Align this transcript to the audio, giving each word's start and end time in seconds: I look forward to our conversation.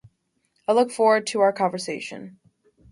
I 0.67 0.71
look 0.73 0.89
forward 0.89 1.27
to 1.27 1.41
our 1.41 1.53
conversation. 1.53 2.39